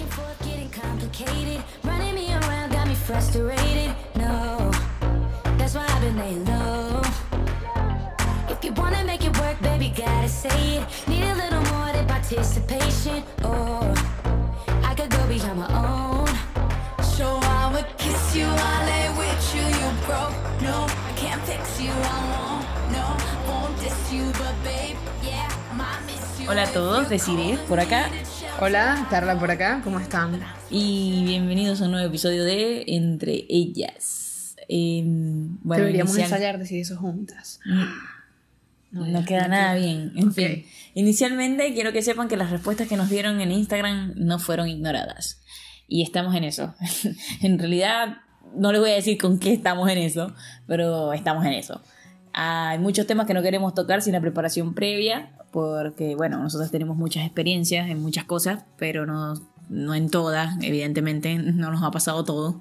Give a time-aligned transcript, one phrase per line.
[0.00, 1.62] and forth, getting complicated.
[1.84, 3.94] Running me around got me frustrated.
[4.16, 4.70] No,
[5.56, 7.02] that's why I've been laying low.
[8.48, 11.08] If you wanna make it work, baby, gotta say it.
[11.08, 13.22] Need a little more than participation.
[13.44, 13.94] Or
[14.84, 16.28] I could go beyond my own.
[17.02, 20.34] So I would kiss you, I lay with you, you broke.
[20.62, 22.64] No, I can't fix you, I won't.
[22.96, 23.04] No,
[23.48, 26.46] won't diss you, but babe, yeah, my miss you.
[26.48, 28.08] Hola a todos, Desiree por acá
[28.60, 30.40] Hola, Carla por acá, ¿cómo están?
[30.70, 34.56] y bienvenidos a un nuevo episodio de Entre Ellas.
[34.68, 37.60] Eh, bueno, Deberíamos inicial- ensayar decir eso juntas.
[38.90, 40.12] No, ya, queda no nada bien.
[40.16, 44.38] En fin, inicialmente quiero que sepan que las respuestas que nos dieron en Instagram no
[44.38, 45.40] fueron ignoradas.
[45.86, 46.74] Y estamos en eso.
[47.42, 48.18] en realidad,
[48.56, 50.34] no les voy a decir con qué estamos en eso,
[50.66, 51.80] pero estamos en eso.
[52.32, 56.96] Hay muchos temas que no queremos tocar sin la preparación previa, porque, bueno, nosotros tenemos
[56.96, 59.34] muchas experiencias en muchas cosas, pero no,
[59.68, 62.60] no en todas, evidentemente, no nos ha pasado todo.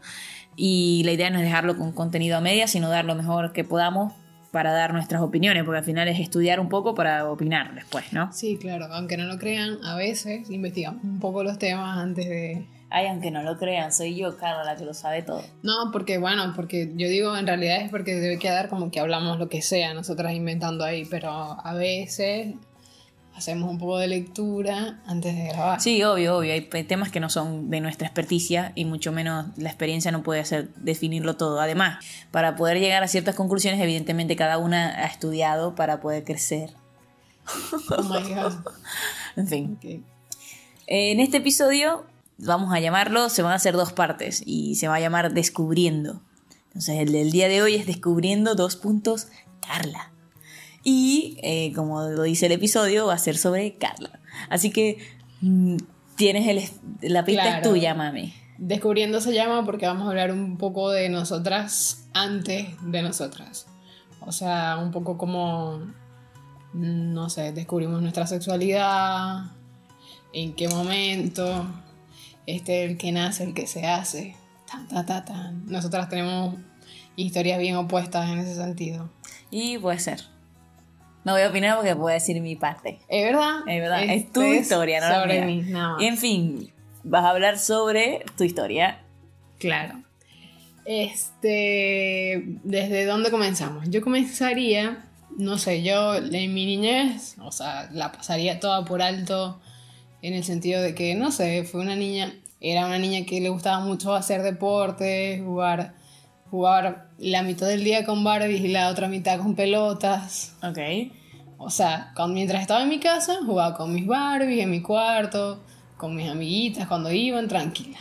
[0.56, 3.64] Y la idea no es dejarlo con contenido a media, sino dar lo mejor que
[3.64, 4.14] podamos
[4.52, 8.32] para dar nuestras opiniones, porque al final es estudiar un poco para opinar después, ¿no?
[8.34, 12.66] Sí, claro, aunque no lo crean, a veces investigamos un poco los temas antes de...
[12.90, 15.44] Ay, aunque no lo crean, soy yo, Carla, la que lo sabe todo.
[15.62, 19.40] No, porque bueno, porque yo digo en realidad es porque debe quedar como que hablamos
[19.40, 22.56] lo que sea, nosotras inventando ahí, pero a veces
[23.38, 25.80] hacemos un poco de lectura antes de grabar.
[25.80, 26.54] Sí, obvio, obvio.
[26.54, 30.40] Hay temas que no son de nuestra experticia y mucho menos la experiencia no puede
[30.40, 31.62] hacer definirlo todo.
[31.62, 36.72] Además, para poder llegar a ciertas conclusiones, evidentemente cada una ha estudiado para poder crecer.
[37.92, 38.54] Oh my god.
[39.36, 39.78] En fin.
[39.78, 40.02] Ok.
[40.88, 42.06] En este episodio
[42.38, 46.22] vamos a llamarlo, se van a hacer dos partes y se va a llamar Descubriendo.
[46.68, 49.28] Entonces el del día de hoy es Descubriendo dos puntos
[49.66, 50.12] Carla.
[50.84, 54.20] Y eh, como lo dice el episodio, va a ser sobre Carla.
[54.50, 55.00] Así que
[55.42, 55.78] mm,
[56.16, 58.34] tienes el, la pista es tuya, mami.
[58.58, 63.68] Descubriendo se llama porque vamos a hablar un poco de nosotras antes de nosotras.
[64.22, 65.80] O sea, un poco como,
[66.74, 69.52] mm, no sé, descubrimos nuestra sexualidad,
[70.34, 71.66] en qué momento,
[72.48, 74.36] este, el que nace, el que se hace,
[74.72, 75.66] tan, tan, tan, tan.
[75.68, 76.56] Nosotras tenemos
[77.16, 79.12] historias bien opuestas en ese sentido.
[79.52, 80.24] Y puede ser.
[81.24, 83.00] No voy a opinar porque a decir mi parte.
[83.10, 83.60] ¿Es verdad?
[83.68, 85.64] Es verdad, es Este tu historia, no la Sobre mía.
[85.66, 86.02] mí, nada más.
[86.02, 89.02] En fin, vas a hablar sobre tu historia.
[89.60, 90.02] Claro.
[90.86, 93.90] Este, ¿desde dónde comenzamos?
[93.90, 95.04] Yo comenzaría,
[95.38, 99.60] no sé, yo en mi niñez, o sea, la pasaría toda por alto
[100.22, 103.50] en el sentido de que, no sé, fue una niña, era una niña que le
[103.50, 105.96] gustaba mucho hacer deporte, jugar,
[106.50, 110.56] jugar la mitad del día con Barbies y la otra mitad con pelotas.
[110.64, 110.80] Ok.
[111.58, 115.64] O sea, cuando, mientras estaba en mi casa, jugaba con mis Barbies en mi cuarto,
[115.98, 117.98] con mis amiguitas cuando iban, tranquila.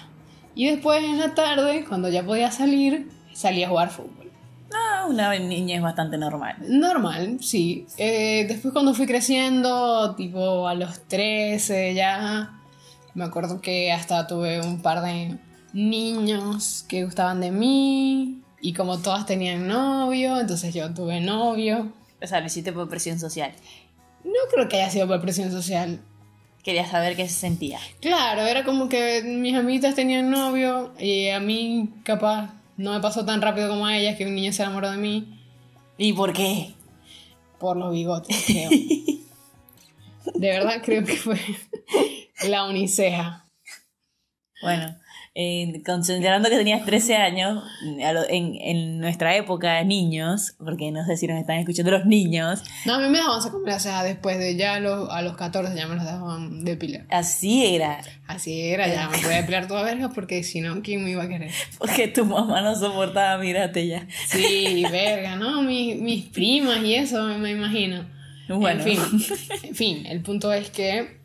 [0.55, 4.26] Y después en la tarde, cuando ya podía salir, salía a jugar fútbol.
[5.09, 6.57] Una niña es bastante normal.
[6.69, 7.87] Normal, sí.
[7.97, 12.61] Eh, después cuando fui creciendo, tipo a los 13 ya,
[13.15, 15.37] me acuerdo que hasta tuve un par de
[15.73, 18.43] niños que gustaban de mí.
[18.61, 21.93] Y como todas tenían novio, entonces yo tuve novio.
[22.23, 23.53] O sea, lo hiciste por presión social.
[24.25, 26.01] No creo que haya sido por presión social.
[26.65, 27.79] Quería saber qué se sentía.
[28.01, 33.25] Claro, era como que mis amiguitas tenían novio y a mí capaz no me pasó
[33.25, 35.41] tan rápido como a ellas que un niño se enamoró de mí
[35.99, 36.75] ¿Y por qué?
[37.59, 38.71] por los bigotes, creo.
[40.35, 41.41] De verdad creo que fue
[42.49, 43.49] la uniceja.
[44.61, 44.95] Bueno,
[45.39, 47.63] eh, considerando que tenías 13 años,
[48.03, 52.63] a en, en nuestra época, niños, porque no sé si nos están escuchando los niños,
[52.87, 55.77] No, a mí me daban la ceja después de ya a los, a los 14
[55.77, 57.05] ya me las dejaban depilar.
[57.11, 58.01] así era.
[58.27, 61.29] Así era, ya me podía depilar toda verga porque si no, ¿quién me iba a
[61.29, 61.51] querer?
[61.79, 64.07] Porque tu mamá no soportaba mirarte ya.
[64.29, 65.61] Sí, verga, ¿no?
[65.63, 68.07] Mi- mis primas y eso, me imagino.
[68.49, 68.83] Bueno.
[68.83, 69.01] En fin,
[69.65, 71.19] en fin, el punto es que,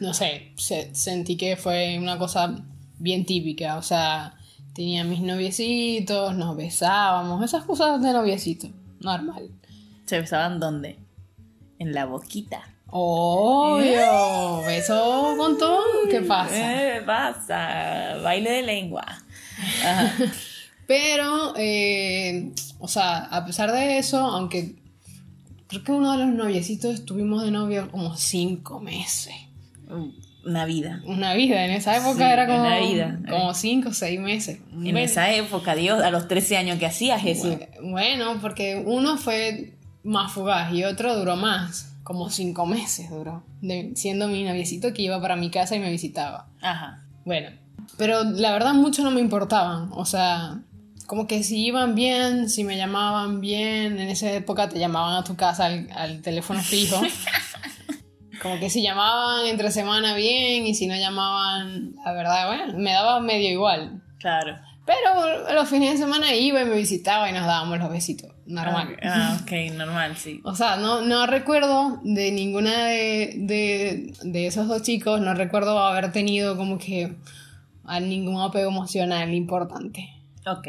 [0.00, 2.62] no sé, se- sentí que fue una cosa
[3.02, 4.34] bien típica, o sea,
[4.74, 8.68] tenía mis noviecitos, nos besábamos, esas cosas de noviecito,
[9.00, 9.50] normal.
[10.06, 10.98] ¿Se besaban dónde?
[11.78, 12.62] En la boquita.
[12.86, 16.96] Obvio, beso con todo, ¿qué pasa?
[16.96, 18.18] Eh, pasa?
[18.22, 19.04] Baile de lengua.
[19.84, 20.12] Ajá.
[20.86, 24.76] Pero, eh, o sea, a pesar de eso, aunque
[25.66, 29.34] creo que uno de los noviecitos estuvimos de novio como cinco meses.
[30.44, 31.00] Una vida.
[31.04, 33.18] Una vida, en esa época Sí, era como, una vida.
[33.28, 34.58] como cinco o seis meses.
[34.72, 37.56] En Bueno, esa época, Dios, a los 13 años que hacía Jesús.
[37.82, 43.92] Bueno, porque uno fue más fugaz y otro duró más, como cinco meses duró, de-
[43.94, 46.48] siendo mi noviecito que iba para mi casa y me visitaba.
[46.60, 47.04] Ajá.
[47.24, 47.50] Bueno,
[47.98, 49.90] pero la verdad mucho no me importaban.
[49.92, 50.58] O sea,
[51.06, 55.22] como que si iban bien, si me llamaban bien, en esa época te llamaban a
[55.22, 57.00] tu casa al, al teléfono fijo.
[58.42, 62.92] Como que si llamaban entre semana bien y si no llamaban, la verdad, bueno, me
[62.92, 64.02] daba medio igual.
[64.18, 64.58] Claro.
[64.84, 68.30] Pero los fines de semana iba y me visitaba y nos dábamos los besitos.
[68.46, 68.96] Normal.
[69.04, 70.40] Ah, ok, normal, sí.
[70.44, 75.78] O sea, no, no recuerdo de ninguna de, de, de esos dos chicos, no recuerdo
[75.78, 77.14] haber tenido como que
[77.84, 80.08] a ningún apego emocional importante.
[80.46, 80.66] Ok,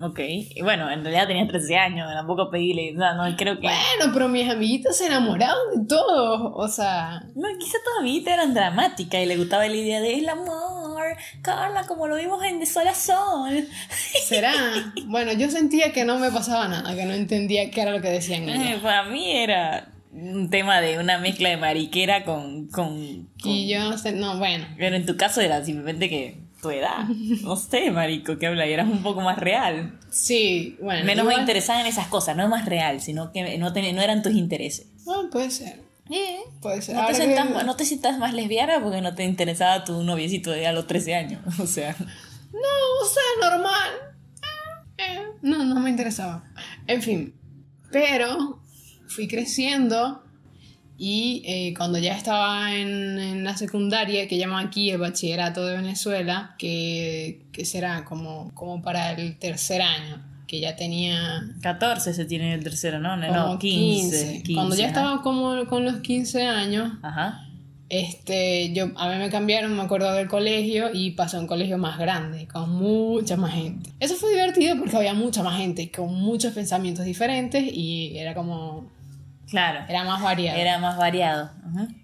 [0.00, 0.18] ok.
[0.20, 3.68] Y bueno, en realidad tenía 13 años, tampoco pedíle, o sea, no creo que...
[3.68, 6.52] Bueno, pero mis amiguitos se enamoraron de todo.
[6.54, 11.04] O sea, No, quizá todavía eran dramáticas y le gustaba la idea de el amor,
[11.42, 13.66] Carla, como lo vimos en De Sol a Sol.
[14.26, 14.52] será.
[15.06, 18.08] bueno, yo sentía que no me pasaba nada, que no entendía qué era lo que
[18.10, 18.82] decían Eh, ellos.
[18.82, 22.68] Para mí era un tema de una mezcla de mariquera con...
[22.68, 24.64] con, con- Y yo no sé, no, bueno.
[24.76, 27.06] Pero en tu caso era simplemente que tu edad,
[27.42, 29.98] no sé, marico, que habla, y eras un poco más real.
[30.10, 31.04] Sí, bueno.
[31.04, 34.22] Menos igual- interesada en esas cosas, no más real, sino que no, ten- no eran
[34.22, 34.86] tus intereses.
[35.06, 35.84] Ah, puede ser.
[36.60, 36.96] Puede ser.
[36.96, 40.50] No te, sientas, que- no te sientas más lesbiana porque no te interesaba tu noviecito
[40.50, 41.40] de a los 13 años.
[41.60, 41.94] O sea,
[42.52, 43.90] No, o sea, normal.
[44.98, 46.44] Eh, No, no me interesaba.
[46.86, 47.34] En fin.
[47.92, 48.60] Pero
[49.06, 50.23] fui creciendo
[50.96, 55.76] y eh, cuando ya estaba en, en la secundaria, que llaman aquí el bachillerato de
[55.76, 62.24] Venezuela, que, que será como, como para el tercer año, que ya tenía 14 se
[62.26, 63.16] tiene el tercero, ¿no?
[63.16, 64.88] No, como no 15, 15, Cuando ya ajá.
[64.88, 67.48] estaba como con los 15 años, Ajá.
[67.88, 71.76] este, yo, a mí me cambiaron, me acuerdo del colegio y pasó a un colegio
[71.76, 73.90] más grande, con mucha más gente.
[73.98, 78.86] Eso fue divertido porque había mucha más gente, con muchos pensamientos diferentes y era como,
[79.48, 79.84] Claro.
[79.88, 80.58] era más variado.
[80.58, 81.50] Era más variado.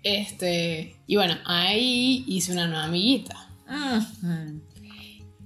[0.02, 3.36] Este, y bueno, ahí hice una nueva amiguita.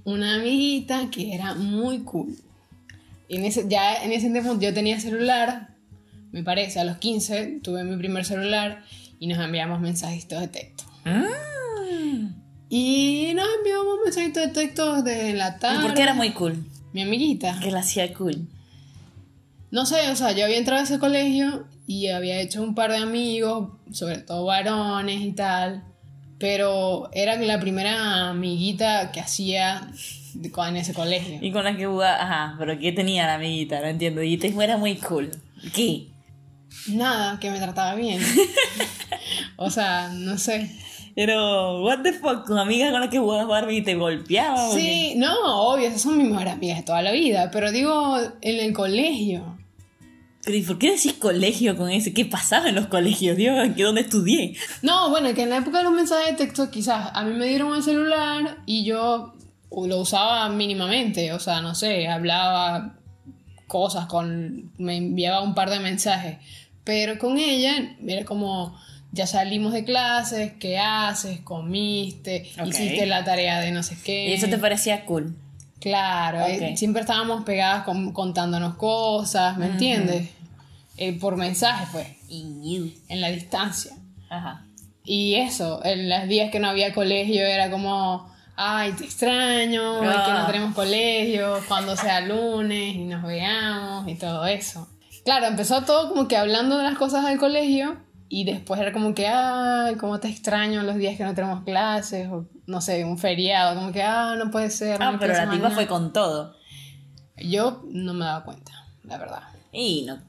[0.03, 2.35] Una amiguita que era muy cool.
[3.27, 5.69] Y en ese, ya en ese tiempo yo tenía celular,
[6.31, 8.83] me parece, a los 15 tuve mi primer celular
[9.19, 10.83] y nos enviamos mensajitos de texto.
[11.05, 12.27] Mm.
[12.69, 15.81] Y nos enviamos mensajitos de texto de la ¿Y tarde.
[15.81, 16.63] por qué era muy cool?
[16.93, 17.59] Mi amiguita.
[17.61, 18.47] Que la hacía cool.
[19.71, 22.91] No sé, o sea, yo había entrado a ese colegio y había hecho un par
[22.91, 25.83] de amigos, sobre todo varones y tal.
[26.37, 29.87] Pero era la primera amiguita que hacía
[30.67, 31.39] en ese colegio.
[31.41, 33.79] Y con la que jugaba, ajá, pero ¿qué tenía la amiguita?
[33.79, 34.21] No entiendo.
[34.21, 35.31] Y te era muy cool.
[35.73, 36.07] ¿Qué?
[36.87, 38.21] Nada, que me trataba bien.
[39.57, 40.69] o sea, no sé.
[41.15, 44.71] Pero, what the fuck, con amigas con las que jugabas Barbie y te golpeaba.
[44.71, 45.33] Sí, no,
[45.69, 47.49] obvio, esas son mis mejores amigas de toda la vida.
[47.51, 49.54] Pero digo, en el colegio.
[50.45, 52.13] Pero ¿y por qué decís colegio con ese?
[52.13, 53.35] ¿Qué pasaba en los colegios?
[53.35, 54.55] Dios, ¿que dónde estudié?
[54.83, 57.47] No, bueno, que en la época de los mensajes de texto quizás a mí me
[57.47, 59.33] dieron el celular y yo
[59.71, 62.95] lo usaba mínimamente, o sea, no sé, hablaba
[63.67, 66.37] cosas con, me enviaba un par de mensajes,
[66.83, 68.79] pero con ella era como,
[69.11, 71.41] ya salimos de clases, ¿qué haces?
[71.41, 72.47] ¿Comiste?
[72.65, 74.29] ¿Hiciste la tarea de no sé qué?
[74.29, 75.35] Y eso te parecía cool.
[75.79, 80.29] Claro, eh, siempre estábamos pegadas con- contándonos cosas, ¿me entiendes?
[80.97, 83.91] Eh, por mensaje, pues, en la distancia.
[84.29, 84.65] Ajá.
[85.03, 90.07] Y eso, en los días que no había colegio era como, ay, te extraño, ay,
[90.25, 90.47] que no Ah.
[90.47, 94.87] tenemos colegio, cuando sea lunes y nos veamos y todo eso.
[95.23, 97.97] Claro, empezó todo como que hablando de las cosas del colegio
[98.29, 102.27] y después era como que, ay, cómo te extraño los días que no tenemos clases
[102.31, 105.01] o no sé, un feriado, como que, ah, no puede ser.
[105.01, 105.71] Ah, no pero la tipa mañana".
[105.75, 106.55] fue con todo.
[107.37, 108.71] Yo no me daba cuenta,
[109.03, 109.43] la verdad.
[109.71, 110.21] Y no,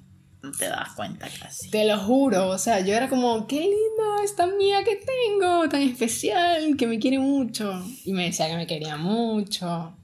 [0.43, 1.71] no te das cuenta casi.
[1.71, 5.83] Te lo juro, o sea, yo era como, qué lindo esta mía que tengo, tan
[5.83, 7.83] especial, que me quiere mucho.
[8.05, 9.95] Y me decía que me quería mucho.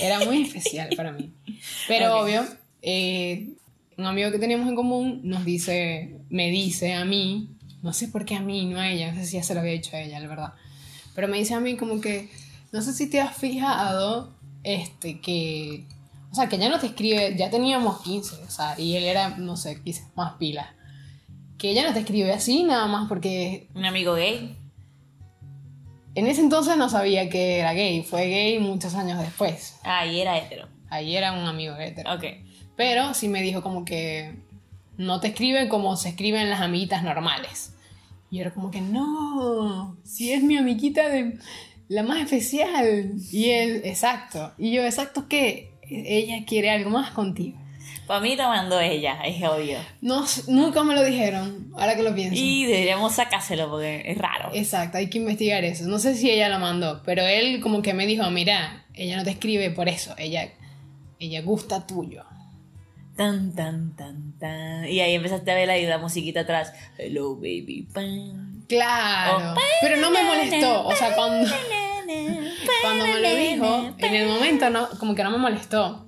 [0.00, 1.32] Era muy especial para mí.
[1.88, 2.22] Pero Ok.
[2.24, 2.44] obvio,
[2.82, 3.48] eh,
[3.98, 7.48] un amigo que teníamos en común nos dice, me dice a mí,
[7.82, 9.60] no sé por qué a mí, no a ella, no sé si ya se lo
[9.60, 10.52] había dicho a ella, la verdad.
[11.16, 12.30] Pero me dice a mí como que,
[12.72, 14.32] no sé si te has fijado,
[14.62, 15.86] este, que,
[16.30, 19.30] o sea, que ya no te escribe, ya teníamos 15, o sea, y él era,
[19.30, 20.74] no sé, quizás más pila.
[21.58, 24.58] Que ella no te escribe así nada más porque Un amigo gay.
[26.14, 29.76] en ese entonces no sabía que era gay, fue gay muchos años después.
[29.82, 30.68] Ah, y era hetero.
[30.90, 32.14] Ahí era un amigo hetero.
[32.14, 32.24] Ok.
[32.76, 34.34] Pero sí me dijo como que
[34.98, 37.72] no te escribe como se escriben las amiguitas normales.
[38.30, 41.38] Y era como que no, si es mi amiguita de
[41.88, 43.12] la más especial.
[43.30, 44.52] Y él, exacto.
[44.58, 47.58] Y yo, exacto, que ella quiere algo más contigo.
[48.06, 49.78] Para mí lo mandó ella, es obvio.
[50.00, 52.36] No, nunca me lo dijeron, ahora que lo pienso.
[52.38, 54.50] Y deberíamos sacárselo porque es raro.
[54.54, 55.84] Exacto, hay que investigar eso.
[55.88, 59.24] No sé si ella lo mandó, pero él como que me dijo, mira, ella no
[59.24, 60.48] te escribe por eso, ella,
[61.18, 62.24] ella gusta tuyo.
[63.16, 64.84] Tan, tan, tan, tan.
[64.88, 66.72] Y ahí empezaste a ver ahí la musiquita atrás.
[66.98, 67.88] Hello, baby.
[67.92, 68.62] Pam.
[68.68, 69.60] Claro, Oh.
[69.80, 71.48] pero no me molestó, o sea, cuando,
[72.82, 76.04] cuando me lo dijo, en el momento no, como que no me molestó.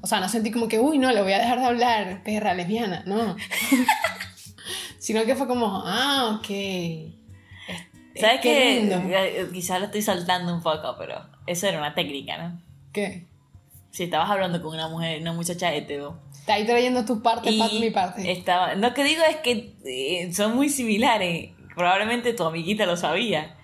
[0.00, 2.54] O sea, no sentí como que, uy, no, le voy a dejar de hablar, perra
[2.54, 3.36] lesbiana, no.
[4.98, 6.50] Sino que fue como, ah, ok.
[6.50, 8.96] Es- ¿Sabes qué lindo.
[9.08, 12.60] Eh, Quizás lo estoy saltando un poco, pero eso era una técnica, ¿no?
[12.92, 13.26] ¿Qué?
[13.92, 16.18] Si estabas hablando con una mujer, una muchacha hetero.
[16.32, 18.32] Está ahí trayendo tu parte, pa- mi parte.
[18.32, 21.50] Estaba, lo que digo es que eh, son muy similares.
[21.76, 23.54] Probablemente tu amiguita lo sabía.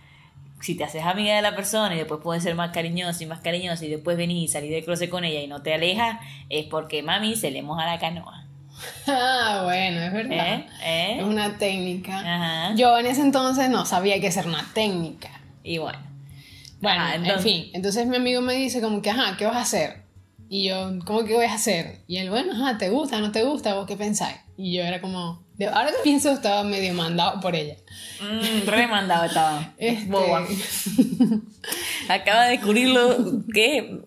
[0.61, 3.41] Si te haces amiga de la persona y después puedes ser más cariñosa y más
[3.41, 6.19] cariñosa y después venir y salir de cruce con ella y no te alejas,
[6.49, 8.45] es porque mami se le moja la canoa.
[9.09, 10.55] Ah, bueno, es verdad.
[10.59, 10.67] ¿Eh?
[10.85, 11.17] ¿Eh?
[11.19, 12.19] Es una técnica.
[12.19, 12.75] Ajá.
[12.77, 15.31] Yo en ese entonces no sabía que era una técnica.
[15.65, 15.99] Y bueno.
[16.81, 17.71] Bueno, en fin.
[17.73, 20.03] Entonces mi amigo me dice como que, ajá, ¿qué vas a hacer?
[20.51, 22.01] Y yo, ¿cómo que voy a hacer?
[22.09, 23.21] Y él, bueno, ajá, ¿te gusta?
[23.21, 23.75] ¿No te gusta?
[23.75, 24.37] ¿Vos qué pensáis?
[24.57, 27.77] Y yo era como, de- ahora que pienso, estaba medio mandado por ella.
[28.21, 29.75] Mm, remandado estaba.
[29.77, 30.47] Este, Boba.
[32.09, 34.01] Acaba de descubrirlo, ¿qué?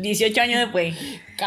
[0.00, 0.96] 18 años después.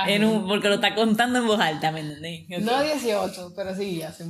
[0.07, 2.45] En un, porque lo está contando en voz alta, ¿me entendés?
[2.63, 4.23] No 18, pero sí, hace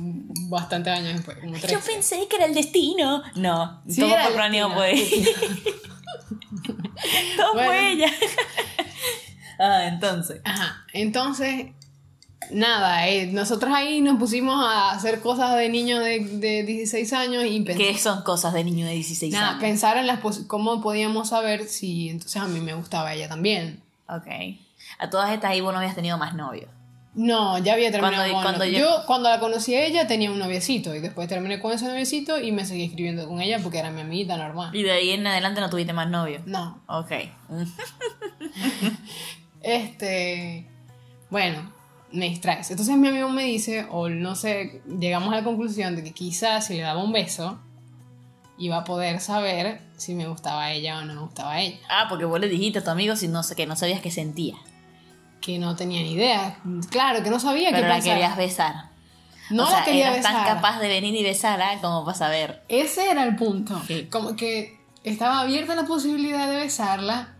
[0.48, 1.78] bastante años después, como Yo 13.
[1.90, 3.22] pensé que era el destino.
[3.34, 5.06] No, Sí, todo fue planeado por ella.
[7.36, 7.66] todo Bueno.
[7.70, 8.12] fue ella.
[9.58, 10.40] Ah, entonces.
[10.44, 11.66] Ajá, entonces,
[12.50, 17.44] nada, eh, nosotros ahí nos pusimos a hacer cosas de niños de, de 16 años
[17.44, 17.64] y.
[17.64, 19.60] ¿Qué son cosas de niño de 16 Nada, años?
[19.60, 23.80] pensar en las cómo podíamos saber si entonces a mí me gustaba ella también.
[24.08, 24.26] Ok.
[24.98, 26.68] A todas estas ahí vos no habías tenido más novios.
[27.16, 28.78] No, ya había terminado Cuando- con cuando yo...
[28.80, 32.40] yo- cuando la conocí a ella tenía un noviecito y después terminé con ese noviecito
[32.40, 34.74] y me seguí escribiendo con ella porque era mi amiguita normal.
[34.74, 36.42] Y de ahí en adelante no tuviste más novios.
[36.46, 37.12] No, Ok.
[39.64, 40.66] Este,
[41.30, 41.72] bueno,
[42.12, 42.70] me distraes.
[42.70, 46.66] Entonces mi amigo me dice, o no sé, llegamos a la conclusión de que quizás
[46.66, 47.58] si le daba un beso
[48.56, 51.78] iba a poder saber si me gustaba ella o no me gustaba ella.
[51.88, 54.54] Ah, porque vos le dijiste a tu amigo si no, que no sabías qué sentía.
[55.40, 56.58] Que no tenía ni idea.
[56.90, 58.12] Claro, que no sabía Pero qué la pensar.
[58.12, 58.74] querías besar.
[59.50, 60.54] No o sea, la quería eras tan besar.
[60.54, 62.62] capaz de venir y besarla como para saber.
[62.68, 63.82] Ese era el punto.
[63.86, 64.06] Sí.
[64.10, 67.33] Como que estaba abierta la posibilidad de besarla,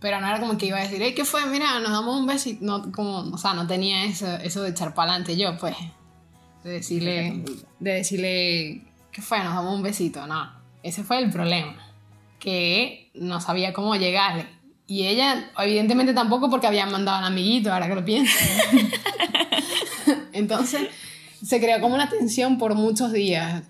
[0.00, 1.46] pero no era como que iba a decir, hey, ¿qué fue?
[1.46, 2.64] Mira, nos damos un besito.
[2.64, 5.76] No, como, o sea, no tenía eso, eso de echar para adelante yo, pues.
[6.62, 7.44] De decirle,
[7.78, 9.38] de decirle, ¿qué fue?
[9.38, 10.26] Nos damos un besito.
[10.26, 11.76] No, ese fue el problema.
[12.38, 14.46] Que no sabía cómo llegarle.
[14.86, 18.36] Y ella, evidentemente tampoco porque había mandado a un amiguito, ahora que lo pienso.
[20.32, 20.88] Entonces,
[21.44, 23.62] se creó como una tensión por muchos días.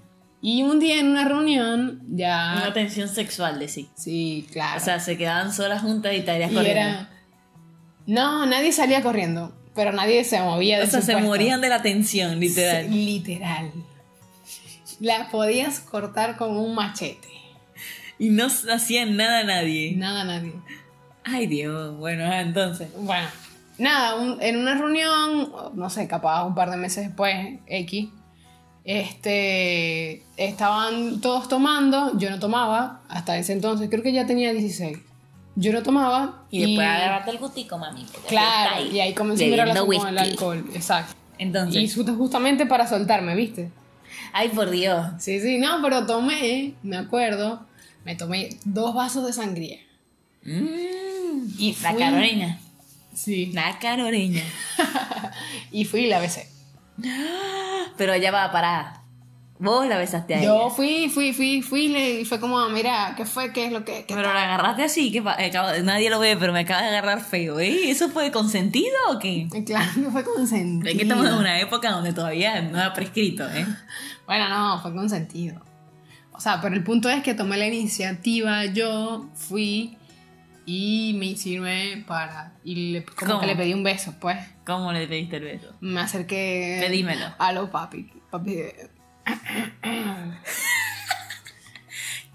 [0.42, 2.52] Y un día en una reunión, ya...
[2.56, 3.88] Una tensión sexual de sí.
[3.96, 4.80] Sí, claro.
[4.80, 6.80] O sea, se quedaban solas juntas y estarías y corriendo.
[6.80, 7.10] era...
[8.06, 11.28] No, nadie salía corriendo, pero nadie se movía de O sea, su se puesto.
[11.28, 12.86] morían de la tensión, literal.
[12.88, 13.72] Sí, literal.
[15.00, 17.28] La podías cortar con un machete.
[18.18, 19.94] Y no hacían nada a nadie.
[19.96, 20.52] Nada, nadie.
[21.24, 21.96] Ay, Dios.
[21.98, 22.88] Bueno, ah, entonces.
[22.96, 23.26] Bueno,
[23.78, 28.08] nada, un- en una reunión, no sé, capaz un par de meses después, X,
[28.86, 34.98] este, estaban todos tomando, yo no tomaba, hasta ese entonces, creo que ya tenía 16.
[35.58, 38.04] Yo no tomaba Y después agarrarte el gustico, mami.
[38.28, 41.14] Claro, ahí, y ahí comenzó mi bebiendo relación con el alcohol, exacto.
[41.38, 41.82] Entonces.
[41.82, 43.70] Y ju- justamente para soltarme, ¿viste?
[44.32, 45.06] Ay, por Dios.
[45.18, 47.66] Sí, sí, no, pero tomé, me acuerdo,
[48.04, 49.78] me tomé dos vasos de sangría.
[50.44, 52.60] Mm, Y la Carolina.
[53.14, 53.46] Sí.
[53.52, 54.42] La Carolina.
[55.72, 56.48] Y fui y la besé.
[57.96, 59.06] Pero ella va a parar.
[59.58, 60.70] Vos la besaste a Yo ella.
[60.70, 63.52] fui, fui, fui, fui y fue como, mira, ¿qué fue?
[63.52, 64.04] ¿Qué es lo que...?
[64.04, 67.22] qué Pero la agarraste así, que eh, nadie lo ve, pero me acaba de agarrar
[67.22, 67.90] feo, ¿eh?
[67.90, 69.48] ¿Eso fue consentido o qué?
[69.64, 70.90] Claro que fue consentido.
[70.90, 73.66] Es que estamos en una época donde todavía no ha prescrito, ¿eh?
[74.26, 75.62] Bueno, no, fue consentido.
[76.32, 79.96] O sea, pero el punto es que tomé la iniciativa, yo fui
[80.66, 82.52] y me insinué para...
[82.64, 83.40] Y le, como ¿Cómo?
[83.40, 84.36] que le pedí un beso, pues.
[84.66, 85.74] ¿Cómo le pediste el beso?
[85.80, 86.78] Me acerqué...
[86.84, 87.26] Pedímelo.
[87.38, 88.10] A lo papi.
[88.30, 88.56] Papi...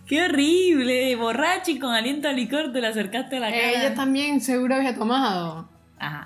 [0.07, 1.15] ¡Qué horrible!
[1.17, 3.69] Borracho y con aliento a licor te la acercaste a la cara.
[3.69, 5.69] Ella también seguro había tomado.
[5.99, 6.23] Ajá.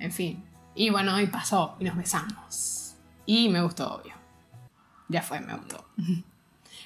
[0.00, 0.44] En fin.
[0.74, 1.76] Y bueno, y pasó.
[1.78, 2.96] Y nos besamos.
[3.26, 4.14] Y me gustó, obvio.
[5.08, 5.88] Ya fue, me gustó.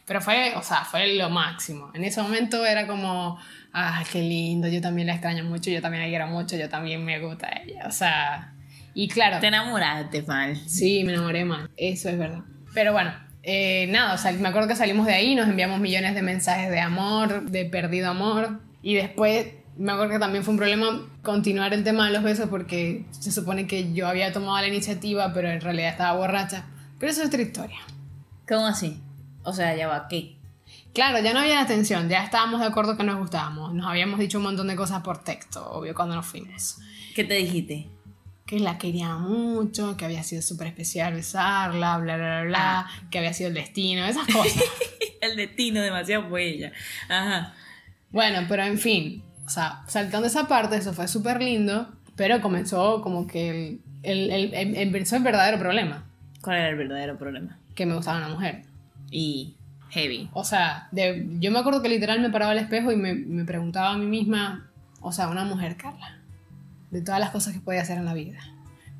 [0.06, 1.90] Pero fue, o sea, fue lo máximo.
[1.92, 3.38] En ese momento era como,
[3.78, 7.04] ah, qué lindo, yo también la extraño mucho, yo también la quiero mucho, yo también
[7.04, 7.86] me gusta ella.
[7.86, 8.52] O sea,
[8.94, 10.56] Y claro, Te enamoraste, mal.
[10.66, 12.40] Sí, me enamoré mal, eso es verdad.
[12.74, 16.14] Pero bueno, eh, nada, o sea, me acuerdo que salimos de ahí, nos enviamos millones
[16.14, 20.58] de mensajes de amor, de perdido amor, y después me acuerdo que también fue un
[20.58, 24.66] problema continuar el tema de los besos porque se supone que yo había tomado la
[24.66, 26.64] iniciativa, pero en realidad estaba borracha.
[26.98, 27.78] Pero eso es otra historia.
[28.48, 29.00] ¿Cómo así?
[29.44, 30.37] O sea, ya va, ¿qué?
[30.98, 34.38] Claro, ya no había atención, ya estábamos de acuerdo que nos gustábamos, nos habíamos dicho
[34.38, 36.78] un montón de cosas por texto, obvio, cuando nos fuimos.
[37.14, 37.88] ¿Qué te dijiste?
[38.46, 43.18] que la quería mucho, que había sido súper especial besarla, bla, bla, bla, bla, que
[43.18, 44.64] había sido el destino, esas cosas.
[45.20, 46.72] El destino demasiado fue ella.
[47.10, 47.54] Ajá.
[48.10, 53.02] bueno, pero en fin, o sea, saltando esa parte, eso fue súper lindo, pero comenzó
[53.02, 56.06] como que el, el, el- em- empezó el verdadero problema,
[56.40, 57.58] ¿Cuál era el verdadero problema?
[57.74, 58.64] que me gustaba una mujer.
[59.10, 59.57] Y
[59.90, 60.28] heavy.
[60.32, 63.44] O sea, de- yo me acuerdo que literal me paraba al espejo y me, me
[63.44, 66.18] preguntaba a mí misma, o sea, una mujer, Carla,
[66.90, 68.38] de todas las cosas que puede hacer en la vida,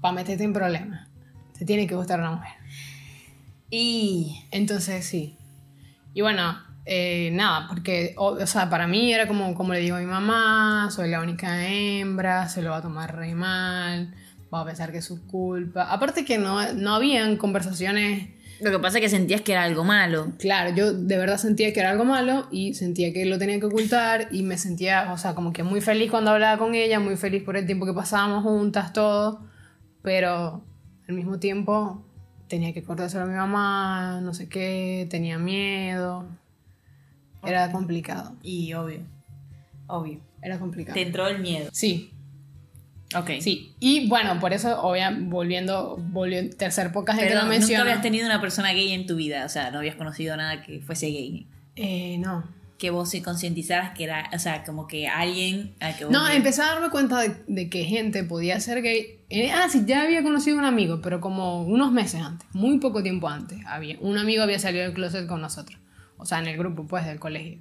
[0.01, 1.09] para meterte en problemas,
[1.59, 2.53] te tiene que gustar una mujer.
[3.71, 5.37] Y Entonces, sí.
[6.15, 9.97] Y bueno, eh, nada, porque, o, o sea, para mí era como, como le digo
[9.97, 14.15] a mi mamá, soy la única hembra, se lo va a tomar re mal,
[14.53, 15.93] va a pensar que es su culpa.
[15.93, 19.85] Aparte que no, no habían conversaciones, lo que pasa es que sentías que era algo
[19.85, 20.33] malo.
[20.39, 23.67] claro, yo de verdad sentía que era algo malo y sentía que lo tenía que
[23.67, 27.17] ocultar y me sentía, o sea, como que muy feliz cuando hablaba con ella, muy
[27.17, 29.41] feliz por el tiempo que pasábamos juntas, todo,
[30.03, 30.63] pero
[31.09, 32.05] al mismo tiempo
[32.49, 36.27] tenía que cortárselo a mi mamá, no sé qué, tenía miedo.
[37.45, 39.01] Era complicado, Y obvio.
[39.87, 40.21] Obvio.
[40.43, 40.95] era complicado.
[40.95, 41.71] Te entró el miedo.
[41.73, 42.13] Sí,
[43.15, 43.31] Ok.
[43.41, 43.75] sí.
[43.81, 48.27] Y bueno, por eso, obvia, volviendo, volviendo, tercer poca gente Pero lo nunca habías tenido
[48.27, 49.45] una persona gay en tu vida.
[49.47, 51.47] O sea, no habías conocido nada que fuese gay.
[51.77, 52.45] Eh, no.
[52.79, 56.29] Que vos se concientizaras que era, o sea, como que alguien a que vos No,
[56.29, 59.21] empecé a darme cuenta de, de que gente podía ser gay.
[59.31, 63.03] Eh, ah, sí, ya había conocido un amigo, pero como unos meses antes, muy poco
[63.03, 65.81] tiempo antes, había un amigo había salido del closet con nosotros.
[66.19, 67.59] O sea, en el grupo, pues, del colegio.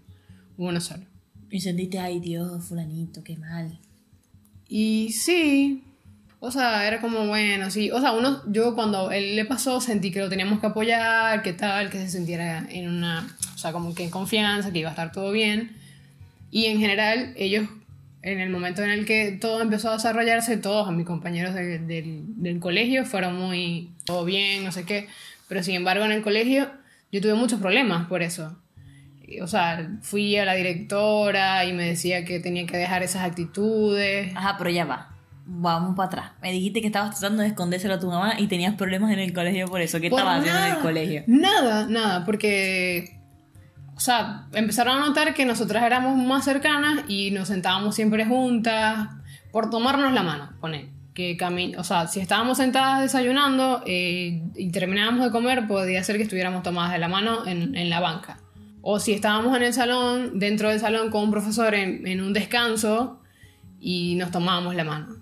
[0.57, 1.03] Uno solo.
[1.49, 3.79] Y sentiste, ay Dios, fulanito, qué mal.
[4.69, 5.83] Y sí,
[6.39, 7.89] o sea, era como, bueno, sí.
[7.91, 11.53] O sea, uno, yo cuando él le pasó sentí que lo teníamos que apoyar, que
[11.53, 14.91] tal, que se sintiera en una, o sea, como que en confianza, que iba a
[14.93, 15.75] estar todo bien.
[16.51, 17.67] Y en general, ellos,
[18.21, 22.23] en el momento en el que todo empezó a desarrollarse, todos mis compañeros de- del,
[22.41, 25.07] del colegio fueron muy, todo bien, no sé qué.
[25.47, 26.69] Pero sin embargo, en el colegio
[27.11, 28.57] yo tuve muchos problemas por eso.
[29.41, 34.33] O sea, fui a la directora y me decía que tenía que dejar esas actitudes.
[34.35, 35.09] Ajá, pero ya va.
[35.45, 36.31] Vamos para atrás.
[36.41, 39.33] Me dijiste que estabas tratando de escondérselo a tu mamá y tenías problemas en el
[39.33, 39.99] colegio por eso.
[39.99, 41.23] ¿Qué Por estabas haciendo en el colegio?
[41.27, 43.17] Nada, nada, porque.
[43.95, 49.09] O sea, empezaron a notar que nosotras éramos más cercanas y nos sentábamos siempre juntas
[49.51, 50.91] por tomarnos la mano, pone.
[51.13, 56.17] Que cami o sea, si estábamos sentadas desayunando eh, y terminábamos de comer, podía ser
[56.17, 58.37] que estuviéramos tomadas de la mano en, en la banca.
[58.89, 62.31] O si estábamos en el salón, dentro del salón con un profesor en, en un
[62.31, 63.21] descanso
[63.81, 65.13] y nos tomábamos la mano.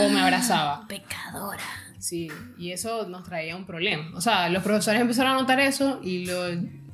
[0.00, 0.86] O me abrazaba.
[0.88, 1.62] Pecadora.
[1.98, 4.10] Sí, y eso nos traía un problema.
[4.14, 6.46] O sea, los profesores empezaron a notar eso y lo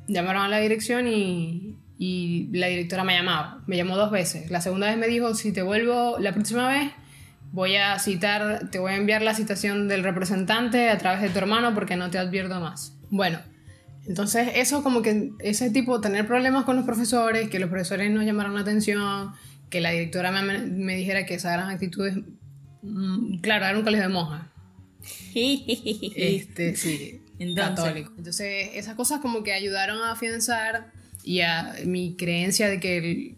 [0.07, 3.63] llamaron a la dirección y, y la directora me llamaba.
[3.65, 4.51] Me llamó dos veces.
[4.51, 6.91] La segunda vez me dijo, si te vuelvo la próxima vez,
[7.53, 11.37] voy a citar, te voy a enviar la citación del representante a través de tu
[11.37, 12.93] hermano porque no te advierto más.
[13.09, 13.39] Bueno,
[14.09, 18.21] entonces eso como que ese tipo, tener problemas con los profesores, que los profesores no
[18.23, 19.31] llamaron la atención,
[19.69, 22.17] que la directora me, me dijera que esas eran actitudes...
[22.81, 24.47] mm, claro, era un colegio de monjas.
[26.15, 27.75] Este, sí, Entonces.
[27.75, 28.13] católico.
[28.17, 30.91] Entonces, esas cosas como que ayudaron a afianzar
[31.23, 33.37] y a mi creencia de que, el-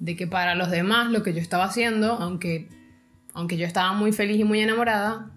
[0.00, 2.68] de que para los demás lo que yo estaba haciendo, aunque,
[3.34, 5.30] aunque yo estaba muy feliz y muy enamorada,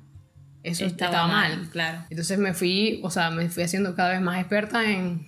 [0.70, 1.70] eso estaba, mal.
[1.72, 2.00] Claro.
[2.10, 5.26] Entonces me fui, o sea, me fui haciendo cada vez más experta en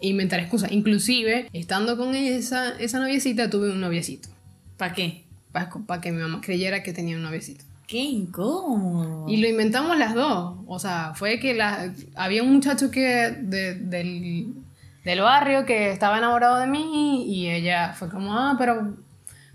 [0.00, 0.72] inventar excusas.
[0.72, 4.28] Inclusive, estando con esa, esa noviecita, tuve un noviecito.
[4.76, 5.24] ¿Para qué?
[5.52, 7.64] Para que mi mamá creyera que tenía un noviecito.
[7.86, 9.28] Qué incómodo.
[9.28, 10.56] Y lo inventamos las dos.
[10.66, 14.54] O sea, fue que la, había un muchacho que de- del,
[15.04, 18.96] del barrio que estaba enamorado de mí y ella fue como, ah, pero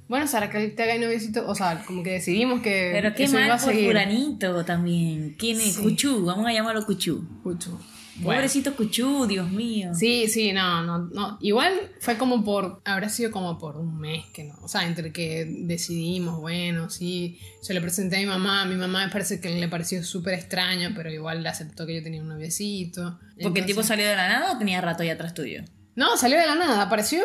[0.07, 1.47] bueno, Sara, que te haga noviecito.
[1.47, 5.35] O sea, como que decidimos que Pero qué mal por fulanito también.
[5.37, 5.75] ¿Quién es?
[5.75, 5.81] Sí.
[5.83, 7.27] Cuchú, vamos a llamarlo Cuchú.
[7.43, 7.79] Mucho.
[8.19, 8.39] Bueno.
[8.39, 9.93] Pobrecito Cuchú, Dios mío.
[9.93, 11.37] Sí, sí, no, no, no.
[11.39, 14.55] Igual fue como por, habrá sido como por un mes que no.
[14.63, 18.63] O sea, entre que decidimos, bueno, sí, se lo presenté a mi mamá.
[18.63, 21.95] A mi mamá me parece que le pareció súper extraño, pero igual le aceptó que
[21.95, 23.19] yo tenía un noviecito.
[23.41, 25.63] ¿Porque el tipo Entonces- salió de la nada o tenía rato ahí atrás tuyo?
[25.95, 27.21] No, salió de la nada, apareció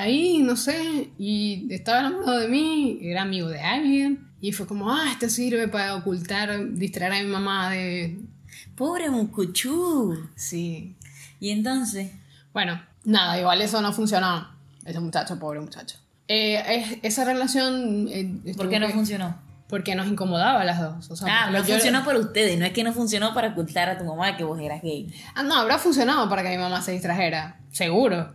[0.00, 4.92] ahí, no sé, y estaba enamorado de mí, era amigo de alguien, Y fue como,
[4.92, 8.18] ah, esto sirve para ocultar, distraer a mi mamá de...
[8.76, 10.28] Pobre Mucuchú.
[10.36, 10.94] Sí.
[11.40, 12.10] Y entonces,
[12.52, 14.48] Bueno, nada, igual eso no funcionó.
[14.84, 15.96] Ese muchacho, pobre muchacho.
[16.28, 18.08] Eh, es- esa relación...
[18.10, 19.36] eh, ¿por qué no que- funcionó?
[19.68, 21.10] Porque nos incomodaba a las dos.
[21.10, 23.98] O sea, Ah, no funcionó para ustedes, no es que no funcionó para ocultar a
[23.98, 25.12] tu mamá que vos eras gay.
[25.34, 28.32] Ah, no, habrá funcionado para que mi mamá se distrajera, seguro.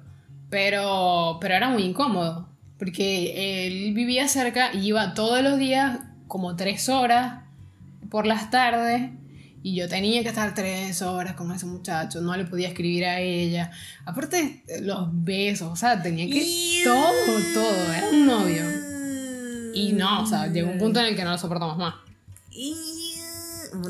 [0.51, 2.47] Pero, pero era muy incómodo.
[2.77, 7.43] Porque él vivía cerca y iba todos los días como tres horas
[8.09, 9.09] por las tardes.
[9.63, 12.19] Y yo tenía que estar tres horas con ese muchacho.
[12.21, 13.71] No le podía escribir a ella.
[14.05, 16.81] Aparte, los besos, o sea, tenía que...
[16.83, 17.93] Todo, todo.
[17.93, 18.63] Era un novio.
[19.73, 21.93] Y no, o sea, llegó un punto en el que no lo soportamos más.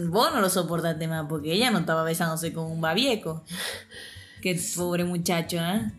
[0.10, 3.44] Vos no lo soportaste más porque ella no estaba besándose con un babieco.
[4.42, 5.92] Qué pobre muchacho, ¿eh?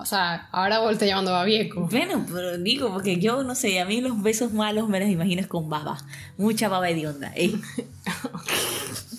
[0.00, 1.86] O sea, ahora estás llamando babieco.
[1.90, 5.42] Bueno, pero digo, porque yo no sé, a mí los besos malos me los imagino
[5.42, 5.98] es con baba.
[6.38, 7.30] Mucha baba hedionda.
[7.36, 7.52] ¿eh?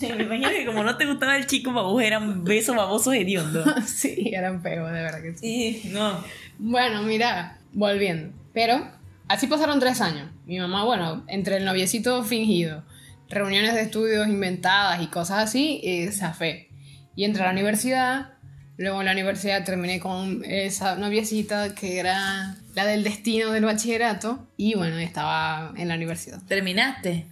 [0.00, 3.64] me imagino que como no te gustaba el chico, vos eran besos babosos hediondos.
[3.86, 5.80] sí, eran feos, de verdad que sí.
[5.82, 6.18] Sí, no.
[6.58, 8.34] Bueno, mira, volviendo.
[8.52, 8.84] Pero
[9.28, 10.30] así pasaron tres años.
[10.46, 12.82] Mi mamá, bueno, entre el noviecito fingido,
[13.28, 16.70] reuniones de estudios inventadas y cosas así, eh, zafé.
[17.14, 18.31] Y entré a la universidad.
[18.82, 24.46] Luego en la universidad terminé con esa noviecita que era la del destino del bachillerato.
[24.56, 26.42] Y bueno, estaba en la universidad.
[26.48, 27.26] ¿Terminaste?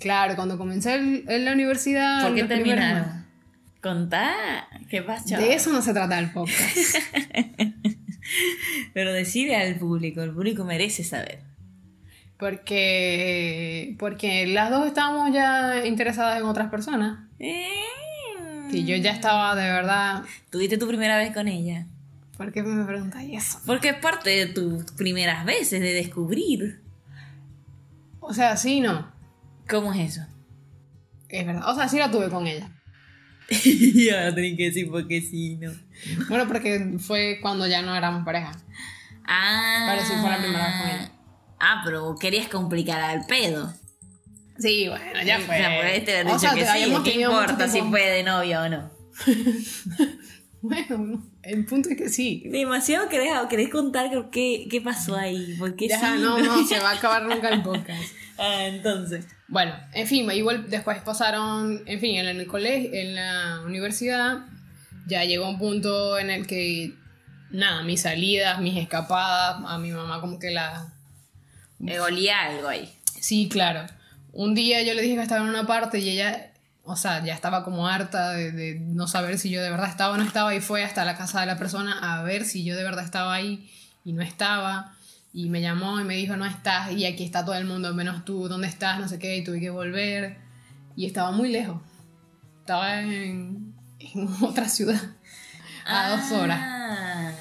[0.00, 2.22] Claro, cuando comencé en la universidad.
[2.22, 3.06] ¿Por qué primeros terminaron?
[3.06, 3.24] meses-
[3.80, 4.34] Contá.
[4.90, 5.36] ¿Qué pasó?
[5.36, 6.76] De eso no se trata el podcast.
[8.92, 11.40] Pero decide al público, el público merece saber.
[12.38, 17.20] Porque, porque las dos estábamos ya interesadas en otras personas.
[17.38, 17.66] Eh,
[18.70, 20.22] Que yo ya estaba de verdad.
[20.50, 21.86] ¿Tuviste tu primera vez con ella?
[22.36, 23.60] ¿Por qué me preguntáis eso?
[23.66, 26.82] Porque es parte de tus primeras veces de descubrir.
[28.20, 29.10] O sea, sí, no.
[29.68, 30.26] ¿Cómo es eso?
[31.28, 31.68] Es verdad.
[31.68, 32.70] O sea, sí la tuve con ella.
[33.64, 35.72] y ahora que decir porque sí, no.
[36.28, 38.52] Bueno, porque fue cuando ya no éramos pareja.
[39.24, 39.88] Ah.
[39.90, 41.12] Pero sí fue la primera vez con ella.
[41.58, 43.72] Ah, pero querías complicar al pedo.
[44.58, 45.56] Sí, bueno, ya fue.
[45.56, 46.94] O sea, por este haber O dicho sea, que te- sí.
[47.04, 48.90] ¿Qué importa si fue de novia o no?
[50.60, 52.42] Bueno, el punto es que sí.
[52.46, 55.54] Demasiado querés, querés contar qué, qué pasó ahí.
[55.58, 56.20] Porque Ya, sí.
[56.20, 58.02] no, no, se va a acabar nunca el podcast.
[58.40, 59.26] Ah, entonces.
[59.48, 64.46] Bueno, en fin, igual después pasaron, en fin, en el colegio, en la universidad,
[65.08, 66.94] ya llegó un punto en el que,
[67.50, 70.86] nada, mis salidas, mis escapadas, a mi mamá como que la...
[71.80, 72.88] Me olía algo ahí.
[73.20, 73.92] Sí, claro.
[74.32, 76.52] Un día yo le dije que estaba en una parte y ella,
[76.84, 80.14] o sea, ya estaba como harta de, de no saber si yo de verdad estaba
[80.14, 82.76] o no estaba y fue hasta la casa de la persona a ver si yo
[82.76, 83.70] de verdad estaba ahí
[84.04, 84.94] y no estaba.
[85.32, 88.24] Y me llamó y me dijo, no estás y aquí está todo el mundo menos
[88.24, 88.98] tú, ¿dónde estás?
[88.98, 90.38] No sé qué, y tuve que volver.
[90.96, 91.80] Y estaba muy lejos.
[92.60, 95.00] Estaba en, en otra ciudad,
[95.86, 96.58] a dos horas.
[96.62, 97.32] Ah,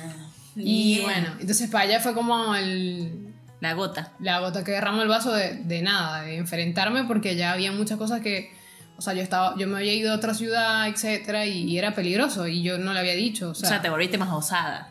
[0.55, 3.26] Y bueno, entonces para allá fue como el,
[3.59, 4.11] La gota.
[4.19, 7.97] la gota que derramó el vaso de, de nada, de enfrentarme porque ya había muchas
[7.97, 8.51] cosas que,
[8.97, 11.95] o sea, yo estaba, yo me había ido a otra ciudad, etcétera, y, y era
[11.95, 14.89] peligroso y yo no le había dicho, o O sea, te volviste más osada.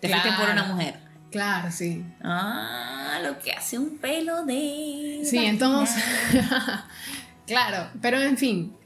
[0.00, 0.52] Te fuiste por Claro.
[0.52, 0.94] una mujer.
[1.32, 2.04] claro, sí.
[2.22, 5.22] Ah, lo que hace un pelo de.
[5.24, 6.02] Sí, entonces,
[7.46, 8.76] claro, pero en fin,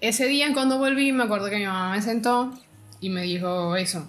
[0.00, 2.52] ese día cuando volví me acuerdo que mi mamá me sentó
[3.00, 4.08] y me dijo eso.